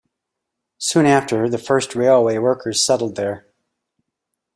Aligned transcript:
Soon 0.79 1.05
after, 1.05 1.47
the 1.47 1.59
first 1.59 1.93
railway 1.95 2.39
workers 2.39 2.81
settled 2.81 3.15
there. 3.17 3.45